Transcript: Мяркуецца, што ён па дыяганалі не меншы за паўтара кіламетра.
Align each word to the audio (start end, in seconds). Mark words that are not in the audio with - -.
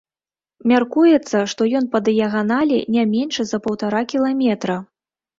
Мяркуецца, 0.69 1.41
што 1.51 1.67
ён 1.79 1.85
па 1.95 1.99
дыяганалі 2.07 2.79
не 2.95 3.03
меншы 3.11 3.45
за 3.49 3.57
паўтара 3.67 4.01
кіламетра. 4.15 4.79